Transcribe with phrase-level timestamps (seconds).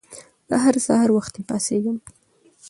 [0.49, 1.97] زه هر سهار وخته پاڅيږم